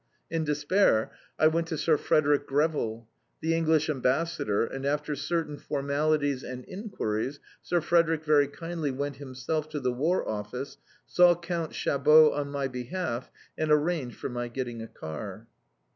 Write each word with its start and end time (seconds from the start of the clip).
In 0.31 0.43
despair 0.43 1.11
I 1.37 1.45
went 1.45 1.67
to 1.67 1.77
Sir 1.77 1.95
Frederick 1.95 2.47
Greville, 2.47 3.07
the 3.39 3.53
English 3.53 3.87
Ambassador, 3.87 4.65
and 4.65 4.83
after 4.83 5.15
certain 5.15 5.57
formalities 5.57 6.41
and 6.43 6.65
inquiries, 6.67 7.39
Sir 7.61 7.81
Frederick 7.81 8.25
very 8.25 8.47
kindly 8.47 8.89
went 8.89 9.17
himself 9.17 9.69
to 9.69 9.79
the 9.79 9.93
War 9.93 10.27
Office, 10.27 10.77
saw 11.05 11.35
Count 11.35 11.73
Chabeau 11.75 12.31
on 12.31 12.49
my 12.49 12.67
behalf, 12.67 13.29
and 13.55 13.71
arranged 13.71 14.15
for 14.17 14.29
my 14.29 14.47
getting 14.47 14.81
a 14.81 14.87
car. 14.87 15.45